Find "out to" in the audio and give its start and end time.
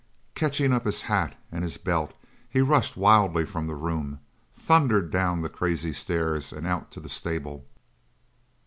6.65-6.99